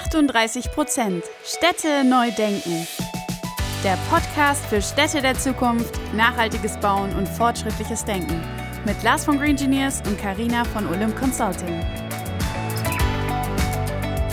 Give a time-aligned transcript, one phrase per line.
[0.00, 2.86] 38 Prozent Städte neu denken.
[3.82, 8.40] Der Podcast für Städte der Zukunft, nachhaltiges Bauen und fortschrittliches Denken.
[8.86, 11.80] Mit Lars von Green Engineers und Karina von Olymp Consulting.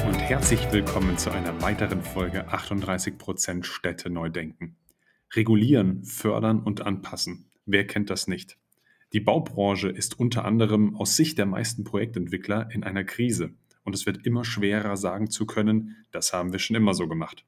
[0.06, 4.78] Und herzlich willkommen zu einer weiteren Folge 38 Prozent Städte neu denken.
[5.34, 7.50] Regulieren, fördern und anpassen.
[7.66, 8.60] Wer kennt das nicht?
[9.14, 14.06] Die Baubranche ist unter anderem aus Sicht der meisten Projektentwickler in einer Krise und es
[14.06, 17.46] wird immer schwerer sagen zu können, das haben wir schon immer so gemacht.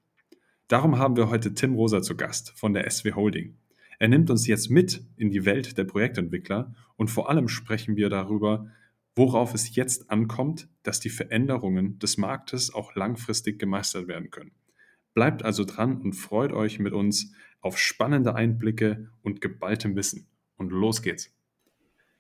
[0.70, 3.58] Darum haben wir heute Tim Rosa zu Gast von der SW Holding.
[4.00, 8.10] Er nimmt uns jetzt mit in die Welt der Projektentwickler und vor allem sprechen wir
[8.10, 8.68] darüber,
[9.16, 14.52] worauf es jetzt ankommt, dass die Veränderungen des Marktes auch langfristig gemeistert werden können.
[15.16, 20.28] Bleibt also dran und freut euch mit uns auf spannende Einblicke und geballtem Wissen.
[20.58, 21.34] Und los geht's.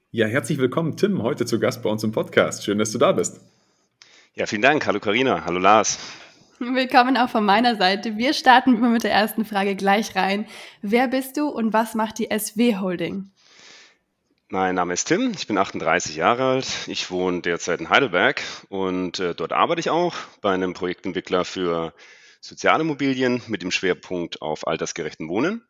[0.09, 2.63] Ja, herzlich willkommen, Tim, heute zu Gast bei uns im Podcast.
[2.63, 3.39] Schön, dass du da bist.
[4.37, 4.85] Ja, vielen Dank.
[4.85, 5.97] Hallo Karina, hallo Lars.
[6.59, 8.17] Willkommen auch von meiner Seite.
[8.17, 10.45] Wir starten immer mit der ersten Frage gleich rein.
[10.83, 13.31] Wer bist du und was macht die SW Holding?
[14.49, 19.17] Mein Name ist Tim, ich bin 38 Jahre alt, ich wohne derzeit in Heidelberg und
[19.17, 21.95] äh, dort arbeite ich auch bei einem Projektentwickler für
[22.39, 25.63] soziale Immobilien mit dem Schwerpunkt auf altersgerechten Wohnen.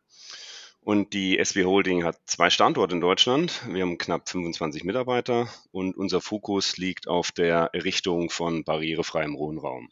[0.80, 3.62] Und die SW Holding hat zwei Standorte in Deutschland.
[3.68, 9.90] Wir haben knapp 25 Mitarbeiter und unser Fokus liegt auf der Errichtung von barrierefreiem Wohnraum.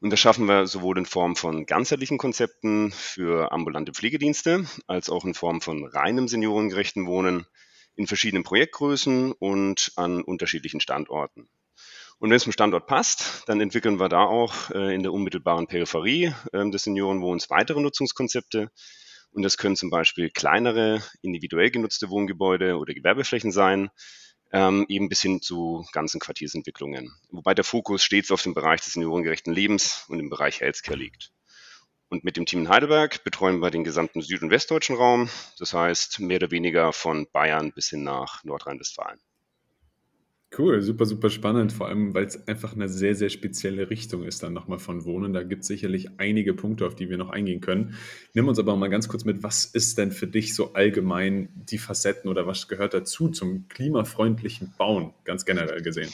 [0.00, 5.24] Und das schaffen wir sowohl in Form von ganzheitlichen Konzepten für ambulante Pflegedienste als auch
[5.24, 7.46] in Form von reinem seniorengerechten Wohnen
[7.96, 11.48] in verschiedenen Projektgrößen und an unterschiedlichen Standorten.
[12.18, 15.66] Und wenn es zum Standort passt, dann entwickeln wir da auch äh, in der unmittelbaren
[15.66, 18.70] Peripherie äh, des Seniorenwohnens weitere Nutzungskonzepte,
[19.34, 23.90] und das können zum Beispiel kleinere, individuell genutzte Wohngebäude oder Gewerbeflächen sein,
[24.52, 27.12] ähm, eben bis hin zu ganzen Quartiersentwicklungen.
[27.30, 31.32] Wobei der Fokus stets auf dem Bereich des seniorengerechten Lebens und im Bereich Healthcare liegt.
[32.08, 35.28] Und mit dem Team in Heidelberg betreuen wir den gesamten süd- und westdeutschen Raum,
[35.58, 39.18] das heißt mehr oder weniger von Bayern bis hin nach Nordrhein-Westfalen.
[40.56, 44.42] Cool, super, super spannend, vor allem, weil es einfach eine sehr, sehr spezielle Richtung ist
[44.44, 45.32] dann nochmal von Wohnen.
[45.32, 47.96] Da gibt es sicherlich einige Punkte, auf die wir noch eingehen können.
[48.34, 51.78] Nimm uns aber mal ganz kurz mit, was ist denn für dich so allgemein die
[51.78, 56.12] Facetten oder was gehört dazu zum klimafreundlichen Bauen, ganz generell gesehen?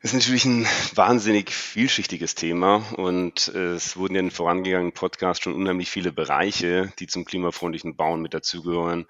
[0.00, 5.44] Das ist natürlich ein wahnsinnig vielschichtiges Thema und es wurden ja in den vorangegangenen Podcasts
[5.44, 9.06] schon unheimlich viele Bereiche, die zum klimafreundlichen Bauen mit dazugehören,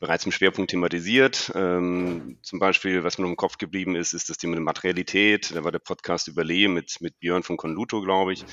[0.00, 1.52] bereits im Schwerpunkt thematisiert.
[1.54, 5.54] Ähm, zum Beispiel, was mir noch im Kopf geblieben ist, ist das Thema der Materialität.
[5.54, 8.44] Da war der Podcast über Lee mit, mit Björn von Conluto, glaube ich.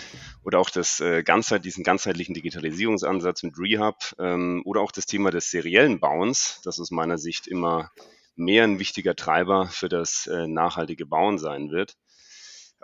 [0.43, 4.15] Oder auch das äh, ganzheit, diesen ganzheitlichen Digitalisierungsansatz mit Rehab.
[4.19, 7.91] Ähm, oder auch das Thema des seriellen Bauens, das aus meiner Sicht immer
[8.35, 11.95] mehr ein wichtiger Treiber für das äh, nachhaltige Bauen sein wird.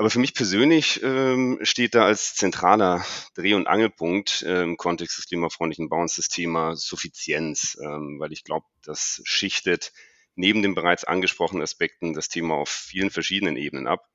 [0.02, 5.20] Aber für mich persönlich ähm, steht da als zentraler Dreh- und Angelpunkt äh, im Kontext
[5.20, 9.94] des klimafreundlichen Bauens das Thema Suffizienz, ähm, weil ich glaube, das schichtet
[10.34, 14.08] neben den bereits angesprochenen Aspekten das Thema auf vielen verschiedenen Ebenen ab.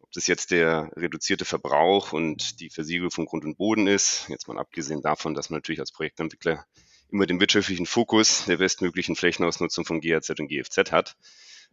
[0.00, 4.48] Ob das jetzt der reduzierte Verbrauch und die Versiegelung von Grund und Boden ist, jetzt
[4.48, 6.64] mal abgesehen davon, dass man natürlich als Projektentwickler
[7.10, 11.14] immer den wirtschaftlichen Fokus der bestmöglichen Flächenausnutzung von GAZ und GFZ hat,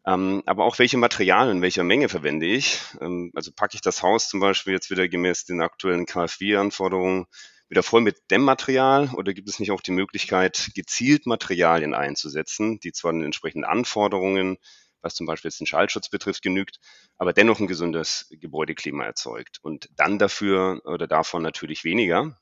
[0.06, 2.80] ähm, aber auch welche Materialien, welcher Menge verwende ich.
[3.02, 7.26] Ähm, also packe ich das Haus zum Beispiel jetzt wieder gemäß den aktuellen KfW-Anforderungen
[7.70, 12.92] wieder voll mit Dämmmaterial oder gibt es nicht auch die Möglichkeit, gezielt Materialien einzusetzen, die
[12.92, 14.58] zwar den entsprechenden Anforderungen,
[15.02, 16.80] was zum Beispiel jetzt den Schallschutz betrifft, genügt,
[17.18, 22.38] aber dennoch ein gesundes Gebäudeklima erzeugt und dann dafür oder davon natürlich weniger.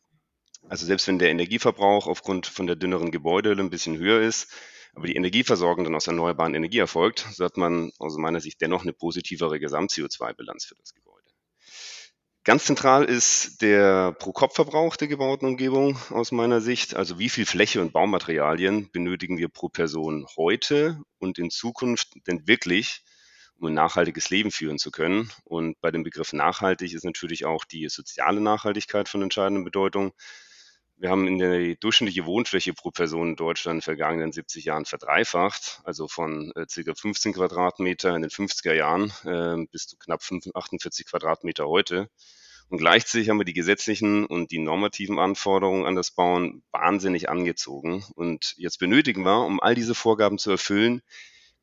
[0.67, 4.53] Also selbst wenn der Energieverbrauch aufgrund von der dünneren Gebäudehülle ein bisschen höher ist,
[4.93, 8.83] aber die Energieversorgung dann aus erneuerbaren Energie erfolgt, so hat man aus meiner Sicht dennoch
[8.83, 11.11] eine positivere Gesamt-CO2-Bilanz für das Gebäude.
[12.43, 16.95] Ganz zentral ist der Pro-Kopf-Verbrauch der gebauten Umgebung aus meiner Sicht.
[16.95, 22.47] Also wie viel Fläche und Baumaterialien benötigen wir pro Person heute und in Zukunft denn
[22.47, 23.03] wirklich,
[23.59, 25.31] um ein nachhaltiges Leben führen zu können.
[25.43, 30.11] Und bei dem Begriff nachhaltig ist natürlich auch die soziale Nachhaltigkeit von entscheidender Bedeutung.
[31.01, 34.85] Wir haben in der durchschnittliche Wohnfläche pro Person in Deutschland in den vergangenen 70 Jahren
[34.85, 36.93] verdreifacht, also von äh, ca.
[36.93, 42.07] 15 Quadratmeter in den 50er Jahren äh, bis zu knapp 48 Quadratmeter heute.
[42.69, 48.05] Und gleichzeitig haben wir die gesetzlichen und die normativen Anforderungen an das Bauen wahnsinnig angezogen.
[48.13, 51.01] Und jetzt benötigen wir, um all diese Vorgaben zu erfüllen,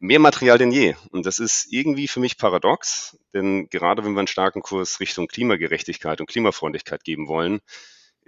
[0.00, 0.96] mehr Material denn je.
[1.11, 5.29] Und das ist irgendwie für mich paradox, denn gerade wenn wir einen starken Kurs Richtung
[5.29, 7.61] Klimagerechtigkeit und Klimafreundlichkeit geben wollen,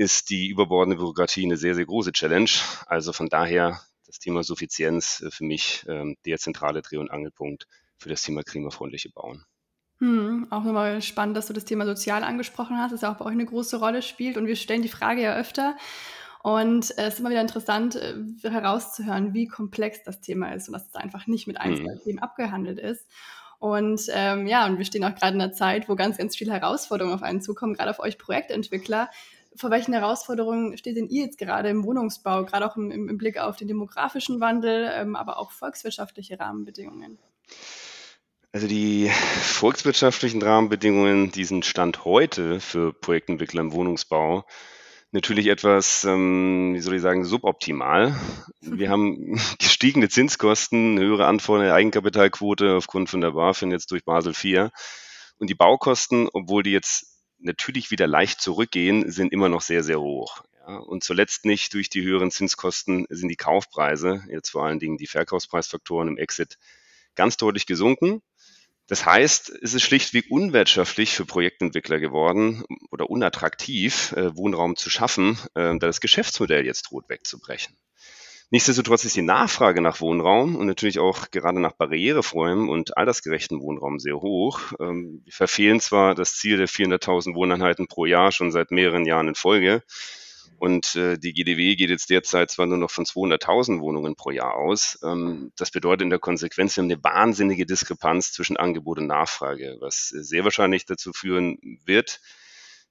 [0.00, 2.49] ist die überbordende Bürokratie eine sehr, sehr große Challenge.
[2.87, 7.67] Also von daher das Thema Suffizienz äh, für mich ähm, der zentrale Dreh- und Angelpunkt
[7.99, 9.44] für das Thema klimafreundliche Bauen.
[9.99, 13.26] Hm, auch nochmal spannend, dass du das Thema sozial angesprochen hast, das ja auch bei
[13.26, 14.38] euch eine große Rolle spielt.
[14.38, 15.76] Und wir stellen die Frage ja öfter.
[16.43, 20.73] Und äh, es ist immer wieder interessant äh, herauszuhören, wie komplex das Thema ist und
[20.73, 22.02] dass es einfach nicht mit einzelnen mhm.
[22.05, 23.06] Themen abgehandelt ist.
[23.58, 26.55] Und ähm, ja, und wir stehen auch gerade in einer Zeit, wo ganz, ganz viele
[26.55, 29.11] Herausforderungen auf einen zukommen, gerade auf euch Projektentwickler.
[29.56, 33.38] Vor welchen Herausforderungen steht denn ihr jetzt gerade im Wohnungsbau, gerade auch im, im Blick
[33.38, 37.19] auf den demografischen Wandel, ähm, aber auch volkswirtschaftliche Rahmenbedingungen?
[38.52, 44.44] Also die volkswirtschaftlichen Rahmenbedingungen, die sind Stand heute für Projektentwickler im Wohnungsbau
[45.12, 48.14] natürlich etwas, ähm, wie soll ich sagen, suboptimal.
[48.61, 54.32] Wir haben gestiegene Zinskosten, höhere Anforderungen der Eigenkapitalquote aufgrund von der BaFin jetzt durch Basel
[54.32, 54.70] IV.
[55.38, 57.10] Und die Baukosten, obwohl die jetzt
[57.41, 60.43] natürlich wieder leicht zurückgehen, sind immer noch sehr, sehr hoch.
[60.67, 64.99] Ja, und zuletzt nicht durch die höheren Zinskosten sind die Kaufpreise, jetzt vor allen Dingen
[64.99, 66.59] die Verkaufspreisfaktoren im Exit,
[67.15, 68.23] ganz deutlich gesunken.
[68.87, 75.39] Das heißt, es ist schlichtweg unwirtschaftlich für Projektentwickler geworden oder unattraktiv, äh, Wohnraum zu schaffen,
[75.55, 77.77] äh, da das Geschäftsmodell jetzt droht wegzubrechen.
[78.50, 83.99] Nichtsdestotrotz ist die Nachfrage nach Wohnraum und natürlich auch gerade nach barrierefreiem und altersgerechten Wohnraum
[84.00, 84.73] sehr hoch.
[84.81, 89.29] Ähm, wir verfehlen zwar das Ziel der 400.000 Wohneinheiten pro Jahr schon seit mehreren Jahren
[89.29, 89.82] in Folge,
[90.61, 94.56] und äh, die GDW geht jetzt derzeit zwar nur noch von 200.000 Wohnungen pro Jahr
[94.56, 94.99] aus.
[95.02, 99.79] Ähm, das bedeutet in der Konsequenz, wir haben eine wahnsinnige Diskrepanz zwischen Angebot und Nachfrage,
[99.81, 102.20] was sehr wahrscheinlich dazu führen wird,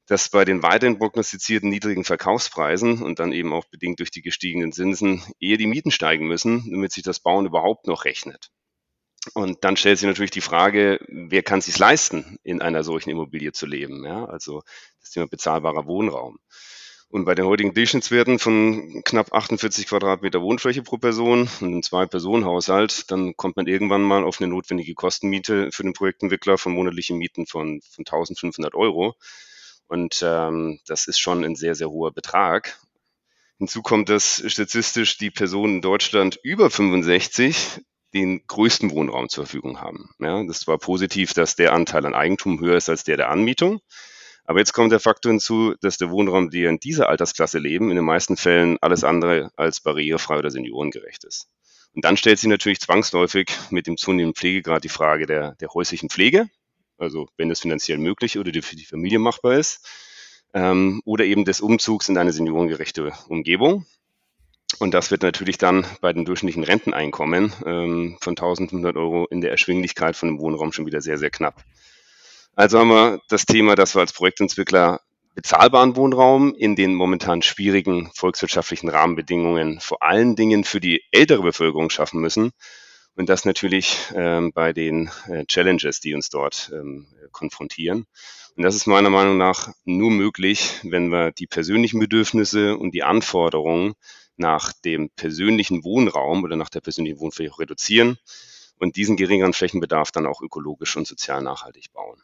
[0.09, 4.71] dass bei den weiterhin prognostizierten niedrigen Verkaufspreisen und dann eben auch bedingt durch die gestiegenen
[4.71, 8.49] Zinsen eher die Mieten steigen müssen, damit sich das Bauen überhaupt noch rechnet.
[9.35, 13.11] Und dann stellt sich natürlich die Frage, wer kann es sich leisten, in einer solchen
[13.11, 14.03] Immobilie zu leben?
[14.03, 14.63] Ja, also
[14.99, 16.39] das Thema bezahlbarer Wohnraum.
[17.09, 23.11] Und bei den heutigen Durchschnittswerten von knapp 48 Quadratmeter Wohnfläche pro Person und einem Zwei-Personen-Haushalt,
[23.11, 27.45] dann kommt man irgendwann mal auf eine notwendige Kostenmiete für den Projektentwickler von monatlichen Mieten
[27.45, 29.15] von, von 1500 Euro.
[29.89, 32.79] Und ähm, das ist schon ein sehr, sehr hoher Betrag.
[33.57, 37.81] Hinzu kommt, dass statistisch die Personen in Deutschland über 65
[38.13, 40.11] den größten Wohnraum zur Verfügung haben.
[40.19, 43.81] Ja, das war positiv, dass der Anteil an Eigentum höher ist als der der Anmietung.
[44.45, 47.95] Aber jetzt kommt der Faktor hinzu, dass der Wohnraum, der in dieser Altersklasse leben, in
[47.95, 51.47] den meisten Fällen alles andere als barrierefrei oder seniorengerecht ist.
[51.93, 56.09] Und dann stellt sich natürlich zwangsläufig mit dem zunehmenden Pflegegrad die Frage der, der häuslichen
[56.09, 56.47] Pflege,
[56.99, 59.87] also wenn das finanziell möglich oder für die Familie machbar ist,
[60.53, 63.85] ähm, oder eben des Umzugs in eine seniorengerechte Umgebung.
[64.77, 69.51] Und das wird natürlich dann bei den durchschnittlichen Renteneinkommen ähm, von 1500 Euro in der
[69.51, 71.63] Erschwinglichkeit von dem Wohnraum schon wieder sehr, sehr knapp.
[72.55, 75.01] Also haben wir das Thema, dass wir als Projektentwickler
[75.33, 81.89] bezahlbaren Wohnraum in den momentan schwierigen volkswirtschaftlichen Rahmenbedingungen vor allen Dingen für die ältere Bevölkerung
[81.89, 82.51] schaffen müssen.
[83.15, 88.05] Und das natürlich ähm, bei den äh, Challenges, die uns dort ähm, konfrontieren.
[88.55, 93.03] Und das ist meiner Meinung nach nur möglich, wenn wir die persönlichen Bedürfnisse und die
[93.03, 93.93] Anforderungen
[94.37, 98.17] nach dem persönlichen Wohnraum oder nach der persönlichen Wohnfläche reduzieren
[98.77, 102.21] und diesen geringeren Flächenbedarf dann auch ökologisch und sozial nachhaltig bauen.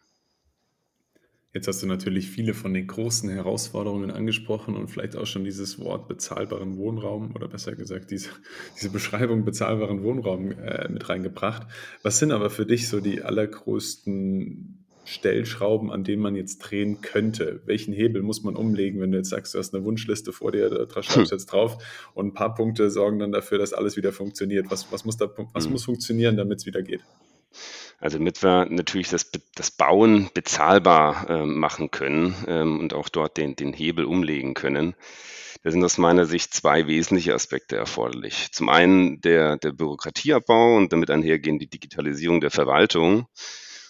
[1.56, 5.80] Jetzt hast du natürlich viele von den großen Herausforderungen angesprochen und vielleicht auch schon dieses
[5.80, 8.32] Wort bezahlbaren Wohnraum oder besser gesagt diese,
[8.76, 11.66] diese Beschreibung bezahlbaren Wohnraum äh, mit reingebracht.
[12.04, 17.62] Was sind aber für dich so die allergrößten Stellschrauben, an denen man jetzt drehen könnte?
[17.66, 20.70] Welchen Hebel muss man umlegen, wenn du jetzt sagst, du hast eine Wunschliste vor dir,
[20.70, 21.78] da schreibst du jetzt drauf
[22.16, 24.70] und ein paar Punkte sorgen dann dafür, dass alles wieder funktioniert.
[24.72, 25.72] Was, was, muss, da, was hm.
[25.72, 27.00] muss funktionieren, damit es wieder geht?
[28.00, 33.38] Also damit wir natürlich das, das Bauen bezahlbar äh, machen können ähm, und auch dort
[33.38, 34.96] den, den Hebel umlegen können.
[35.64, 38.52] Da sind aus meiner Sicht zwei wesentliche Aspekte erforderlich.
[38.52, 43.28] Zum einen der, der Bürokratieabbau und damit einhergehend die Digitalisierung der Verwaltung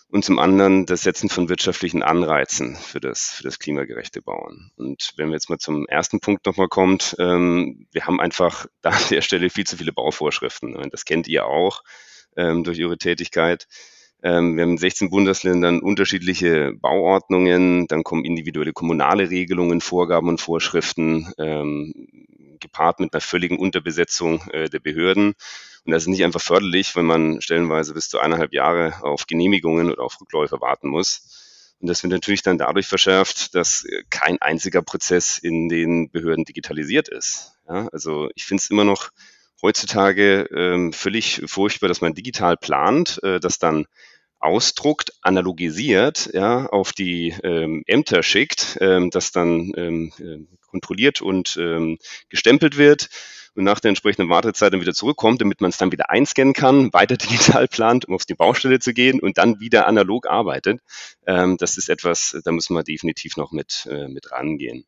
[0.07, 4.71] und zum anderen das Setzen von wirtschaftlichen Anreizen für das, für das klimagerechte Bauen.
[4.77, 8.91] Und wenn wir jetzt mal zum ersten Punkt nochmal kommt, ähm, wir haben einfach da
[8.91, 10.89] an der Stelle viel zu viele Bauvorschriften.
[10.91, 11.81] Das kennt ihr auch
[12.37, 13.67] ähm, durch ihre Tätigkeit.
[14.25, 20.41] Ähm, wir haben in 16 Bundesländern unterschiedliche Bauordnungen, dann kommen individuelle kommunale Regelungen, Vorgaben und
[20.41, 21.93] Vorschriften, ähm,
[22.59, 25.35] gepaart mit einer völligen Unterbesetzung äh, der Behörden.
[25.85, 29.91] Und das ist nicht einfach förderlich, wenn man stellenweise bis zu eineinhalb Jahre auf Genehmigungen
[29.91, 31.75] oder auf Rückläufe warten muss.
[31.79, 37.09] Und das wird natürlich dann dadurch verschärft, dass kein einziger Prozess in den Behörden digitalisiert
[37.09, 37.59] ist.
[37.69, 39.11] Ja, also ich finde es immer noch
[39.61, 43.85] heutzutage ähm, völlig furchtbar, dass man digital plant, äh, das dann
[44.45, 51.57] ausdruckt, analogisiert, ja, auf die ähm, Ämter schickt, ähm, das dann ähm, äh, kontrolliert und
[51.59, 51.97] ähm,
[52.29, 53.09] gestempelt wird
[53.55, 56.93] und nach der entsprechenden Wartezeit dann wieder zurückkommt, damit man es dann wieder einscannen kann,
[56.93, 60.81] weiter digital plant, um auf die Baustelle zu gehen und dann wieder analog arbeitet.
[61.25, 64.85] Ähm, das ist etwas, da müssen wir definitiv noch mit, äh, mit rangehen.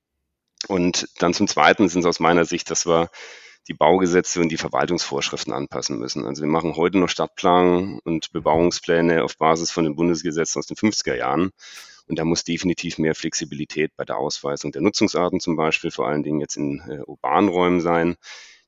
[0.68, 3.10] Und dann zum Zweiten sind es aus meiner Sicht, dass wir
[3.68, 6.26] die Baugesetze und die Verwaltungsvorschriften anpassen müssen.
[6.26, 10.78] Also wir machen heute noch Stadtplan und Bebauungspläne auf Basis von den Bundesgesetzen aus den
[10.78, 11.52] 50er Jahren.
[12.08, 16.24] Und da muss definitiv mehr Flexibilität bei der Ausweisung der Nutzungsarten zum Beispiel, vor allen
[16.24, 18.16] Dingen jetzt in äh, urbanen Räumen sein,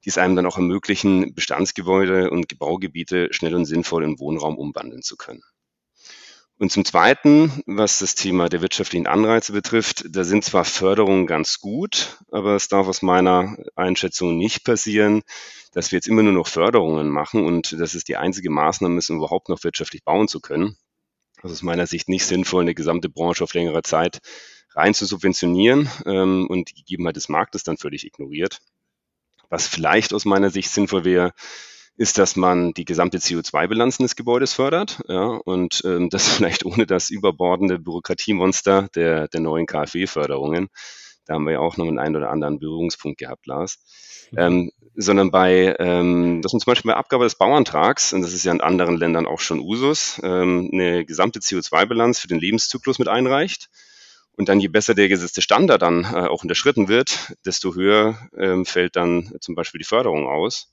[0.03, 5.01] die es einem dann auch ermöglichen, Bestandsgebäude und Gebaugebiete schnell und sinnvoll in Wohnraum umwandeln
[5.01, 5.43] zu können.
[6.59, 11.61] Und zum Zweiten, was das Thema der wirtschaftlichen Anreize betrifft, da sind zwar Förderungen ganz
[11.61, 15.21] gut, aber es darf aus meiner Einschätzung nicht passieren,
[15.71, 19.09] dass wir jetzt immer nur noch Förderungen machen und das ist die einzige Maßnahme ist,
[19.09, 20.75] um überhaupt noch wirtschaftlich bauen zu können.
[21.41, 24.19] Also aus meiner Sicht nicht sinnvoll, eine gesamte Branche auf längere Zeit
[24.75, 28.59] rein zu subventionieren ähm, und die Gegebenheit des Marktes dann völlig ignoriert.
[29.47, 31.33] Was vielleicht aus meiner Sicht sinnvoll wäre,
[31.99, 36.85] ist, dass man die gesamte CO2-Bilanz des Gebäudes fördert ja, und ähm, das vielleicht ohne
[36.85, 40.69] das überbordende Bürokratiemonster der, der neuen KfW-Förderungen.
[41.25, 43.79] Da haben wir ja auch noch einen, oder anderen Berührungspunkt gehabt, Lars.
[44.31, 44.37] Mhm.
[44.39, 48.45] Ähm, sondern bei, ähm, dass man zum Beispiel bei Abgabe des Bauantrags, und das ist
[48.45, 53.09] ja in anderen Ländern auch schon Usus, ähm, eine gesamte CO2-Bilanz für den Lebenszyklus mit
[53.09, 53.69] einreicht.
[54.37, 58.65] Und dann je besser der gesetzte Standard dann äh, auch unterschritten wird, desto höher ähm,
[58.65, 60.71] fällt dann zum Beispiel die Förderung aus.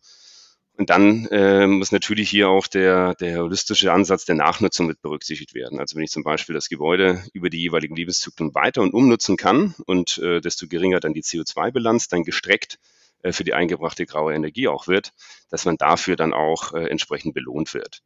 [0.76, 5.54] Und dann äh, muss natürlich hier auch der, der holistische Ansatz der Nachnutzung mit berücksichtigt
[5.54, 5.80] werden.
[5.80, 9.74] Also wenn ich zum Beispiel das Gebäude über die jeweiligen Lebenszyklen weiter und umnutzen kann
[9.86, 12.78] und äh, desto geringer dann die CO2-Bilanz dann gestreckt
[13.22, 15.12] äh, für die eingebrachte graue Energie auch wird,
[15.48, 18.02] dass man dafür dann auch äh, entsprechend belohnt wird.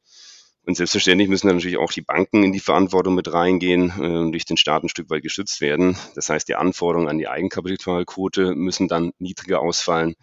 [0.64, 4.30] Und selbstverständlich müssen dann natürlich auch die Banken in die Verantwortung mit reingehen äh, und
[4.30, 5.96] durch den Staat ein Stück weit geschützt werden.
[6.14, 10.14] Das heißt, die Anforderungen an die Eigenkapitalquote müssen dann niedriger ausfallen,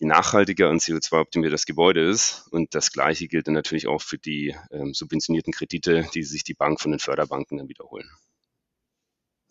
[0.00, 2.48] je nachhaltiger und CO2-optimiert das Gebäude ist.
[2.50, 6.54] Und das Gleiche gilt dann natürlich auch für die ähm, subventionierten Kredite, die sich die
[6.54, 8.08] Bank von den Förderbanken dann wiederholen.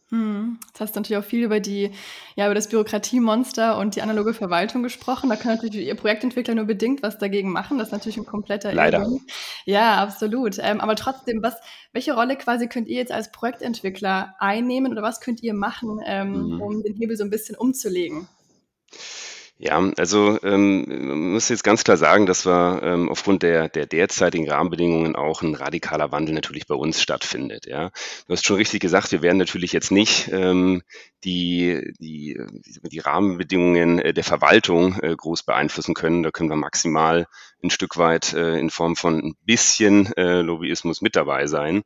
[0.10, 0.58] Hm.
[0.68, 1.92] Jetzt hast du natürlich auch viel über die,
[2.36, 5.30] ja, über das Bürokratiemonster und die analoge Verwaltung gesprochen.
[5.30, 7.78] Da kann natürlich Ihr Projektentwickler nur bedingt was dagegen machen.
[7.78, 9.02] Das ist natürlich ein kompletter Leider.
[9.02, 9.22] Irrtum.
[9.66, 10.58] Ja, absolut.
[10.58, 11.54] Ähm, aber trotzdem, was,
[11.94, 16.56] welche Rolle quasi könnt ihr jetzt als Projektentwickler einnehmen oder was könnt ihr machen, ähm,
[16.56, 16.62] mhm.
[16.62, 18.28] um den Hebel so ein bisschen umzulegen?
[19.62, 24.50] Ja, also ähm, muss jetzt ganz klar sagen, dass wir ähm, aufgrund der, der derzeitigen
[24.50, 27.66] Rahmenbedingungen auch ein radikaler Wandel natürlich bei uns stattfindet.
[27.66, 30.82] Ja, du hast schon richtig gesagt, wir werden natürlich jetzt nicht ähm,
[31.26, 32.40] die, die,
[32.84, 36.24] die Rahmenbedingungen äh, der Verwaltung äh, groß beeinflussen können.
[36.24, 37.28] Da können wir maximal
[37.62, 41.84] ein Stück weit äh, in Form von ein bisschen äh, Lobbyismus mit dabei sein.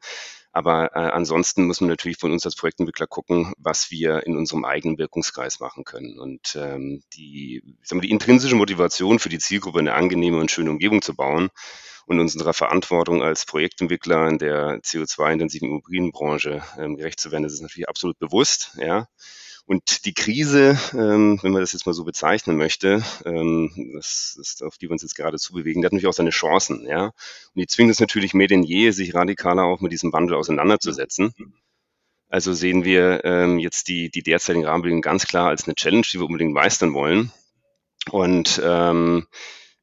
[0.53, 4.65] Aber äh, ansonsten muss man natürlich von uns als Projektentwickler gucken, was wir in unserem
[4.65, 6.19] eigenen Wirkungskreis machen können.
[6.19, 10.51] Und ähm, die, ich sag mal, die intrinsische Motivation für die Zielgruppe, eine angenehme und
[10.51, 11.49] schöne Umgebung zu bauen
[12.05, 17.61] und unserer Verantwortung als Projektentwickler in der CO2-intensiven Immobilienbranche ähm, gerecht zu werden, das ist
[17.61, 18.77] natürlich absolut bewusst.
[18.79, 19.07] Ja.
[19.65, 24.61] Und die Krise, ähm, wenn man das jetzt mal so bezeichnen möchte, ähm, das ist,
[24.61, 27.05] auf die wir uns jetzt gerade zubewegen, die hat natürlich auch seine Chancen, ja.
[27.05, 27.13] Und
[27.55, 31.33] die zwingt uns natürlich mehr denn je, sich radikaler auch mit diesem Wandel auseinanderzusetzen.
[32.27, 36.19] Also sehen wir ähm, jetzt die, die derzeitigen Rahmenbedingungen ganz klar als eine Challenge, die
[36.19, 37.31] wir unbedingt meistern wollen.
[38.09, 39.27] Und ähm,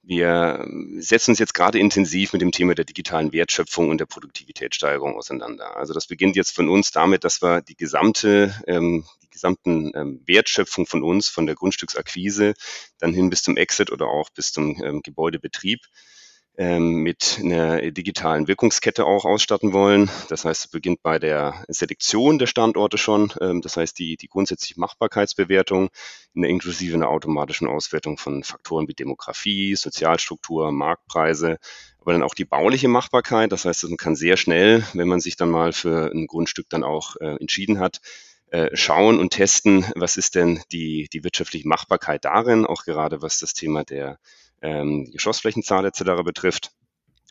[0.03, 0.67] wir
[0.99, 5.77] setzen uns jetzt gerade intensiv mit dem Thema der digitalen Wertschöpfung und der Produktivitätssteigerung auseinander.
[5.77, 10.23] Also das beginnt jetzt von uns damit, dass wir die gesamte, ähm, die gesamten ähm,
[10.27, 12.55] Wertschöpfung von uns, von der Grundstücksakquise,
[12.99, 16.20] dann hin bis zum Exit oder auch bis zum ähm, Gebäudebetrieb, ähm,
[16.61, 20.11] mit einer digitalen Wirkungskette auch ausstatten wollen.
[20.29, 23.33] Das heißt, es beginnt bei der Selektion der Standorte schon.
[23.41, 25.89] Ähm, das heißt, die, die grundsätzliche Machbarkeitsbewertung
[26.35, 31.59] in der inklusive einer automatischen Auswertung von Faktoren wie Demografie, Sozialstruktur, Marktpreise,
[31.99, 33.53] aber dann auch die bauliche Machbarkeit.
[33.53, 36.85] Das heißt, man kann sehr schnell, wenn man sich dann mal für ein Grundstück dann
[36.85, 38.03] auch äh, entschieden hat,
[38.51, 43.39] äh, schauen und testen, was ist denn die, die wirtschaftliche Machbarkeit darin, auch gerade was
[43.39, 44.19] das Thema der
[44.63, 46.23] ähm, Geschossflächenzahl etc.
[46.25, 46.73] betrifft.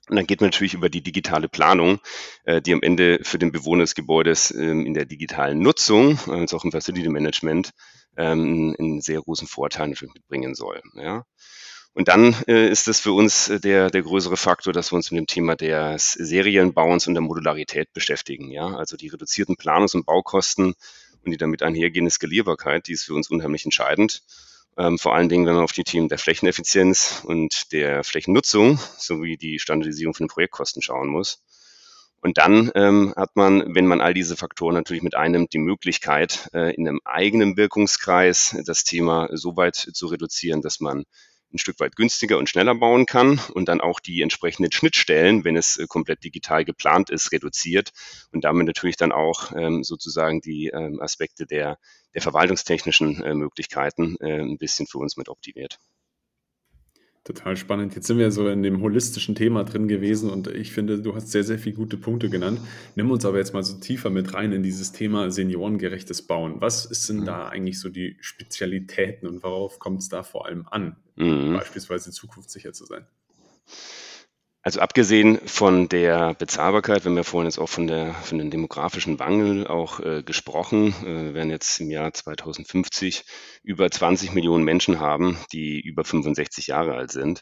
[0.09, 1.99] Und dann geht man natürlich über die digitale Planung,
[2.43, 6.53] äh, die am Ende für den Bewohner des Gebäudes ähm, in der digitalen Nutzung, als
[6.53, 7.71] auch im Facility Management,
[8.17, 10.81] ähm, einen sehr großen Vorteil natürlich mitbringen soll.
[10.95, 11.25] Ja.
[11.93, 15.11] Und dann äh, ist es für uns äh, der, der größere Faktor, dass wir uns
[15.11, 18.49] mit dem Thema des Serienbauens und der Modularität beschäftigen.
[18.51, 18.75] Ja.
[18.75, 20.73] Also die reduzierten Planungs- und Baukosten
[21.23, 24.23] und die damit einhergehende Skalierbarkeit, die ist für uns unheimlich entscheidend.
[24.79, 29.35] Ähm, vor allen Dingen, wenn man auf die Themen der Flächeneffizienz und der Flächennutzung sowie
[29.35, 31.43] die Standardisierung von den Projektkosten schauen muss.
[32.21, 36.49] Und dann ähm, hat man, wenn man all diese Faktoren natürlich mit einnimmt, die Möglichkeit,
[36.53, 41.03] äh, in einem eigenen Wirkungskreis das Thema so weit zu reduzieren, dass man
[41.53, 45.55] ein Stück weit günstiger und schneller bauen kann und dann auch die entsprechenden Schnittstellen, wenn
[45.55, 47.91] es äh, komplett digital geplant ist, reduziert
[48.31, 51.77] und damit natürlich dann auch ähm, sozusagen die ähm, Aspekte der,
[52.13, 55.79] der verwaltungstechnischen äh, Möglichkeiten äh, ein bisschen für uns mit optimiert.
[57.29, 57.93] Total spannend.
[57.93, 61.29] Jetzt sind wir so in dem holistischen Thema drin gewesen und ich finde, du hast
[61.29, 62.59] sehr, sehr viele gute Punkte genannt.
[62.95, 66.55] Nimm uns aber jetzt mal so tiefer mit rein in dieses Thema seniorengerechtes Bauen.
[66.59, 67.25] Was sind mhm.
[67.25, 71.53] da eigentlich so die Spezialitäten und worauf kommt es da vor allem an, mhm.
[71.53, 73.05] beispielsweise zukunftssicher zu sein?
[74.61, 78.51] Also abgesehen von der Bezahlbarkeit, wir haben ja vorhin jetzt auch von, der, von dem
[78.51, 83.23] demografischen Wandel auch äh, gesprochen, äh, werden jetzt im Jahr 2050
[83.63, 87.41] über 20 Millionen Menschen haben, die über 65 Jahre alt sind.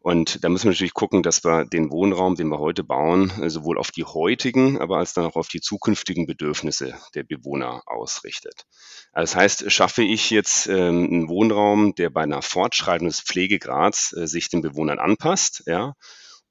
[0.00, 3.50] Und da müssen wir natürlich gucken, dass wir den Wohnraum, den wir heute bauen, äh,
[3.50, 8.64] sowohl auf die heutigen, aber als dann auch auf die zukünftigen Bedürfnisse der Bewohner ausrichtet.
[9.12, 14.14] Also das heißt, schaffe ich jetzt ähm, einen Wohnraum, der bei einer Fortschreibung des Pflegegrads
[14.16, 15.92] äh, sich den Bewohnern anpasst, ja,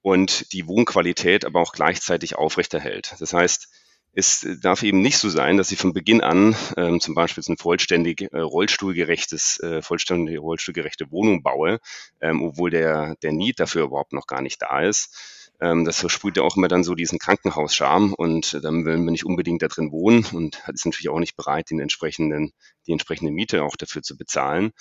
[0.01, 3.16] und die Wohnqualität aber auch gleichzeitig aufrechterhält.
[3.20, 3.68] Das heißt,
[4.13, 7.58] es darf eben nicht so sein, dass ich von Beginn an ähm, zum Beispiel ein
[7.58, 11.80] vollständig äh, rollstuhlgerechtes, äh, vollständig rollstuhlgerechte Wohnung baue,
[12.20, 16.37] ähm, obwohl der, der Need dafür überhaupt noch gar nicht da ist ähm, das versprüht
[16.37, 19.67] ja auch immer dann so diesen Krankenhausscham und äh, dann will man nicht unbedingt da
[19.67, 22.51] drin wohnen und ist natürlich auch nicht bereit, den entsprechenden,
[22.85, 24.71] die entsprechende Miete auch dafür zu bezahlen,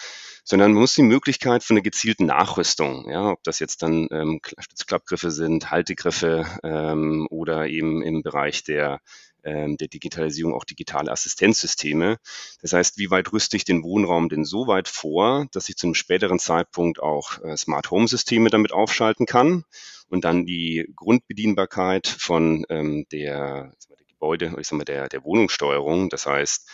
[0.45, 4.41] sondern man muss die Möglichkeit von einer gezielten Nachrüstung, ja, ob das jetzt dann ähm,
[4.59, 9.01] Stützklappgriffe sind, Haltegriffe ähm, oder eben im Bereich der
[9.45, 12.19] ähm, der Digitalisierung auch digitale Assistenzsysteme.
[12.63, 15.87] Das heißt, wie weit rüste ich den Wohnraum denn so weit vor, dass ich zu
[15.87, 19.65] einem späteren Zeitpunkt auch äh, Smart Home Systeme damit aufschalten kann
[20.09, 26.09] und dann die Grundbedienbarkeit von ähm, der, der Gebäude, ich sag mal, der, der Wohnungssteuerung,
[26.09, 26.69] das heißt,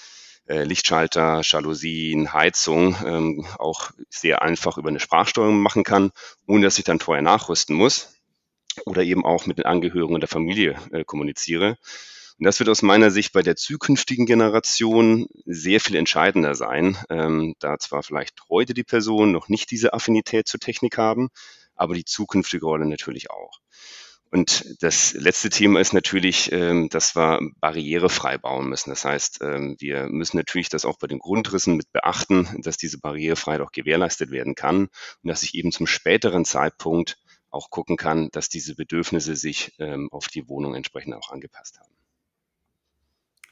[0.48, 6.10] äh, Lichtschalter, Jalousien, Heizung ähm, auch sehr einfach über eine Sprachsteuerung machen kann,
[6.46, 8.20] ohne dass ich dann vorher nachrüsten muss
[8.86, 11.76] oder eben auch mit den Angehörigen der Familie äh, kommuniziere.
[12.38, 17.54] Und das wird aus meiner Sicht bei der zukünftigen Generation sehr viel entscheidender sein, ähm,
[17.60, 21.28] da zwar vielleicht heute die Personen noch nicht diese Affinität zur Technik haben,
[21.82, 23.60] aber die zukünftige Rolle natürlich auch.
[24.30, 28.88] Und das letzte Thema ist natürlich, ähm, dass wir barrierefrei bauen müssen.
[28.88, 32.98] Das heißt, ähm, wir müssen natürlich das auch bei den Grundrissen mit beachten, dass diese
[32.98, 34.88] Barrierefreiheit auch gewährleistet werden kann
[35.22, 37.18] und dass ich eben zum späteren Zeitpunkt
[37.50, 41.92] auch gucken kann, dass diese Bedürfnisse sich ähm, auf die Wohnung entsprechend auch angepasst haben.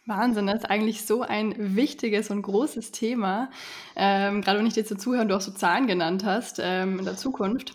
[0.06, 3.50] Wahnsinn, das ist eigentlich so ein wichtiges und großes Thema.
[3.96, 7.04] Ähm, gerade wenn ich dir zu zuhören, du auch so Zahlen genannt hast ähm, in
[7.04, 7.74] der Zukunft.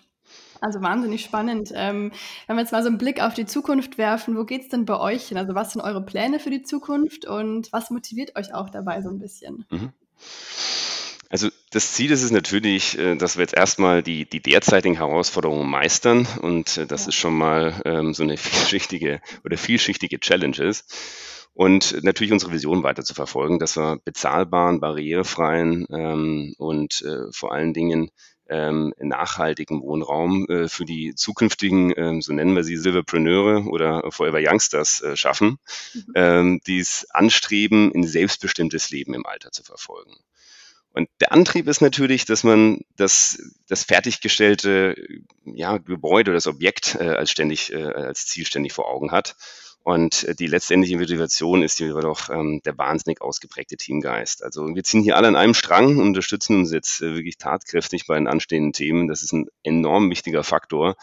[0.62, 1.72] Also wahnsinnig spannend.
[1.74, 2.12] Ähm,
[2.48, 4.86] wenn wir jetzt mal so einen Blick auf die Zukunft werfen, wo geht es denn
[4.86, 5.38] bei euch hin?
[5.38, 9.10] Also was sind eure Pläne für die Zukunft und was motiviert euch auch dabei so
[9.10, 9.66] ein bisschen?
[9.70, 9.94] Mhm.
[11.30, 15.70] Also das Ziel ist es natürlich, äh, dass wir jetzt erstmal die, die derzeitigen Herausforderungen
[15.70, 20.86] meistern und äh, das ist schon mal ähm, so eine vielschichtige oder vielschichtige Challenge ist
[21.54, 27.54] und natürlich unsere Vision weiter zu verfolgen, dass wir bezahlbaren, barrierefreien ähm, und äh, vor
[27.54, 28.12] allen Dingen
[28.48, 34.40] ähm, nachhaltigen Wohnraum äh, für die zukünftigen, ähm, so nennen wir sie, Silverpreneure oder Forever
[34.40, 35.58] Youngsters äh, schaffen,
[35.94, 36.14] mhm.
[36.16, 40.16] ähm, die es anstreben, ein selbstbestimmtes Leben im Alter zu verfolgen.
[40.92, 44.96] Und der Antrieb ist natürlich, dass man das, das fertiggestellte
[45.44, 49.36] ja, Gebäude, das Objekt äh, als ständig, äh, als Ziel ständig vor Augen hat
[49.86, 54.44] und äh, die letztendliche Motivation ist hier doch ähm, der wahnsinnig ausgeprägte Teamgeist.
[54.44, 58.08] Also wir ziehen hier alle an einem Strang und unterstützen uns jetzt äh, wirklich tatkräftig
[58.08, 59.08] bei den anstehenden Themen.
[59.08, 60.96] Das ist ein enorm wichtiger Faktor.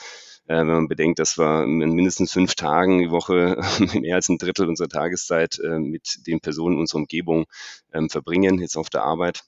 [0.49, 3.63] Äh, wenn man bedenkt, dass wir in mindestens fünf Tagen die Woche
[4.01, 7.47] mehr als ein Drittel unserer Tageszeit äh, mit den Personen unserer Umgebung
[7.93, 9.45] ähm, verbringen, jetzt auf der Arbeit.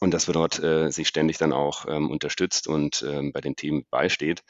[0.00, 3.54] Und dass wir dort äh, sich ständig dann auch ähm, unterstützt und ähm, bei den
[3.54, 4.42] Themen beisteht.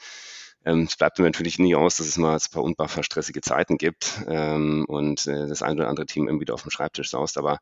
[0.65, 3.77] Ähm, es bleibt mir natürlich nie aus, dass es mal ein paar unbar stressige Zeiten
[3.77, 7.37] gibt ähm, und äh, das eine oder andere Team irgendwie wieder auf dem Schreibtisch saust.
[7.37, 7.59] Aber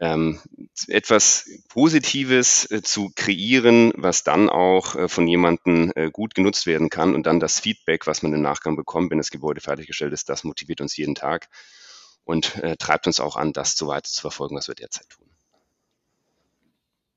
[0.00, 0.40] ähm,
[0.86, 6.88] etwas Positives äh, zu kreieren, was dann auch äh, von jemandem äh, gut genutzt werden
[6.88, 10.28] kann und dann das Feedback, was man im Nachgang bekommt, wenn das Gebäude fertiggestellt ist,
[10.28, 11.48] das motiviert uns jeden Tag
[12.24, 15.27] und äh, treibt uns auch an, das so weiter zu verfolgen, was wir derzeit tun.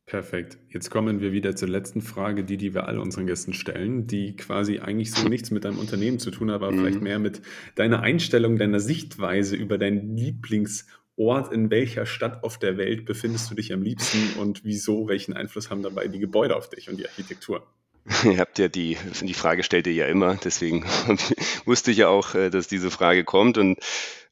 [0.05, 0.57] Perfekt.
[0.67, 4.35] Jetzt kommen wir wieder zur letzten Frage, die, die wir alle unseren Gästen stellen, die
[4.35, 6.79] quasi eigentlich so nichts mit deinem Unternehmen zu tun hat, aber mhm.
[6.79, 7.41] vielleicht mehr mit
[7.75, 13.55] deiner Einstellung, deiner Sichtweise über deinen Lieblingsort, in welcher Stadt auf der Welt befindest du
[13.55, 17.07] dich am liebsten und wieso, welchen Einfluss haben dabei die Gebäude auf dich und die
[17.07, 17.65] Architektur?
[18.23, 20.85] Ihr habt ja die, die Frage stellt ihr ja immer, deswegen
[21.65, 23.57] wusste ich ja auch, äh, dass diese Frage kommt.
[23.57, 23.79] Und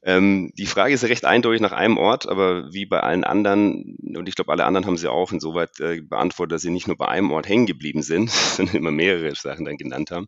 [0.02, 4.28] ähm, die Frage ist recht eindeutig nach einem Ort, aber wie bei allen anderen, und
[4.28, 7.06] ich glaube, alle anderen haben sie auch insoweit äh, beantwortet, dass sie nicht nur bei
[7.06, 10.26] einem Ort hängen geblieben sind, sondern immer mehrere Sachen dann genannt haben.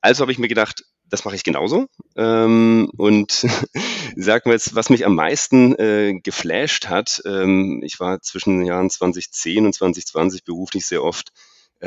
[0.00, 1.86] Also habe ich mir gedacht, das mache ich genauso.
[2.16, 3.30] Ähm, und
[4.16, 8.66] sagen wir jetzt, was mich am meisten äh, geflasht hat, ähm, ich war zwischen den
[8.66, 11.32] Jahren 2010 und 2020 beruflich sehr oft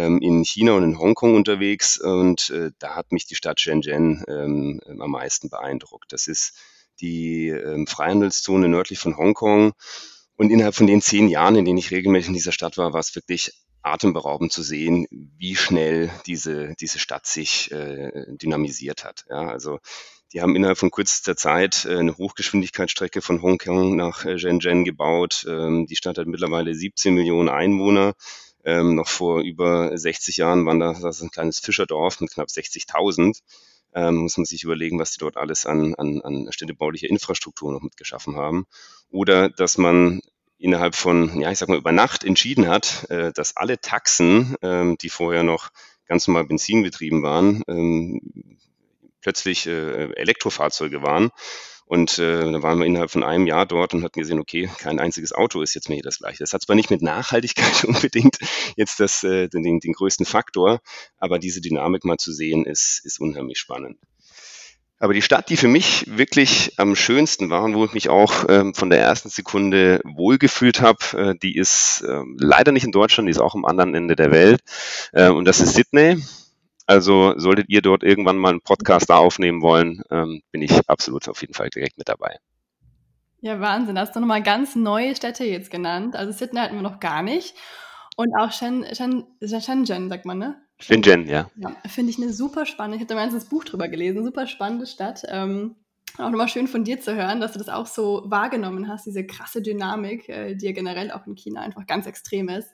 [0.06, 4.82] in China und in Hongkong unterwegs und äh, da hat mich die Stadt Shenzhen ähm,
[4.88, 6.12] am meisten beeindruckt.
[6.12, 6.54] Das ist
[7.00, 9.74] die ähm, Freihandelszone nördlich von Hongkong.
[10.36, 13.00] Und innerhalb von den zehn Jahren, in denen ich regelmäßig in dieser Stadt war, war
[13.00, 19.26] es wirklich atemberaubend zu sehen, wie schnell diese, diese Stadt sich äh, dynamisiert hat.
[19.30, 19.80] Ja, also
[20.34, 25.46] die haben innerhalb von kürzester Zeit äh, eine Hochgeschwindigkeitsstrecke von Hongkong nach äh, Shenzhen gebaut.
[25.48, 28.14] Ähm, die Stadt hat mittlerweile 17 Millionen Einwohner.
[28.68, 33.40] Ähm, noch vor über 60 Jahren waren da das ein kleines Fischerdorf mit knapp 60.000.
[33.96, 37.82] Ähm, muss man sich überlegen, was die dort alles an, an, an städtebaulicher Infrastruktur noch
[37.82, 38.66] mitgeschaffen haben.
[39.10, 40.20] Oder dass man
[40.58, 44.98] innerhalb von, ja, ich sag mal, über Nacht entschieden hat, äh, dass alle Taxen, ähm,
[45.02, 45.70] die vorher noch
[46.06, 48.20] ganz normal benzinbetrieben waren, ähm,
[49.22, 51.32] plötzlich äh, Elektrofahrzeuge waren
[51.88, 55.00] und äh, da waren wir innerhalb von einem Jahr dort und hatten gesehen, okay, kein
[55.00, 56.40] einziges Auto ist jetzt mehr das gleiche.
[56.40, 58.38] Das hat zwar nicht mit Nachhaltigkeit unbedingt
[58.76, 60.82] jetzt das, äh, den, den größten Faktor,
[61.18, 63.98] aber diese Dynamik mal zu sehen, ist, ist unheimlich spannend.
[65.00, 68.46] Aber die Stadt, die für mich wirklich am schönsten war und wo ich mich auch
[68.50, 73.28] ähm, von der ersten Sekunde wohlgefühlt habe, äh, die ist äh, leider nicht in Deutschland,
[73.28, 74.62] die ist auch am anderen Ende der Welt.
[75.14, 76.18] Äh, und das ist Sydney.
[76.88, 81.28] Also solltet ihr dort irgendwann mal einen Podcast da aufnehmen wollen, ähm, bin ich absolut
[81.28, 82.38] auf jeden Fall direkt mit dabei.
[83.42, 84.00] Ja, Wahnsinn.
[84.00, 86.16] Hast du nochmal ganz neue Städte jetzt genannt.
[86.16, 87.56] Also Sydney hatten wir noch gar nicht.
[88.16, 90.62] Und auch Shen, Shen, Shenzhen, sagt man, ne?
[90.80, 91.50] Shenzhen, ja.
[91.56, 94.48] ja Finde ich eine super spannende, ich habe da mal ein Buch drüber gelesen, super
[94.48, 95.24] spannende Stadt.
[95.28, 95.76] Ähm,
[96.18, 99.26] auch nochmal schön von dir zu hören, dass du das auch so wahrgenommen hast, diese
[99.26, 102.74] krasse Dynamik, äh, die ja generell auch in China einfach ganz extrem ist.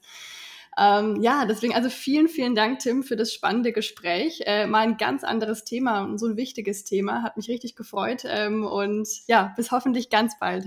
[0.78, 4.42] Ähm, ja, deswegen also vielen, vielen Dank, Tim, für das spannende Gespräch.
[4.46, 7.24] Äh, mal ein ganz anderes Thema und so ein wichtiges Thema.
[7.24, 8.24] Hat mich richtig gefreut.
[8.26, 10.66] Ähm, und ja, bis hoffentlich ganz bald.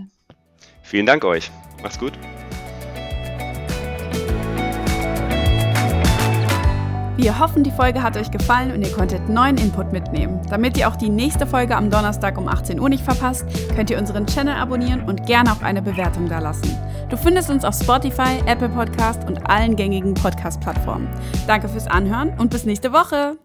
[0.83, 1.51] Vielen Dank euch.
[1.83, 2.13] Macht's gut.
[7.27, 10.41] Wir hoffen, die Folge hat euch gefallen und ihr konntet neuen Input mitnehmen.
[10.49, 13.99] Damit ihr auch die nächste Folge am Donnerstag um 18 Uhr nicht verpasst, könnt ihr
[13.99, 16.71] unseren Channel abonnieren und gerne auch eine Bewertung dalassen.
[17.09, 21.09] Du findest uns auf Spotify, Apple Podcast und allen gängigen Podcast-Plattformen.
[21.49, 23.37] Danke fürs Anhören und bis nächste Woche.